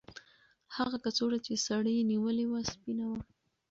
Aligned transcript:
هغه 0.75 0.95
کڅوړه 1.03 1.37
چې 1.45 1.53
سړي 1.67 1.95
نیولې 2.11 2.45
وه 2.47 2.59
سپینه 2.71 3.05
وه. 3.09 3.19